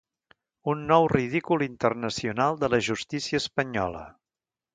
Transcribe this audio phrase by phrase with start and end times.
[0.71, 4.03] Un nou ridícul internacional de la justícia espanyola.